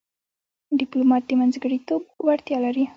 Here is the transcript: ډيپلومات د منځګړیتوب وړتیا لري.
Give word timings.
ډيپلومات 0.79 1.23
د 1.27 1.31
منځګړیتوب 1.39 2.01
وړتیا 2.25 2.57
لري. 2.65 2.85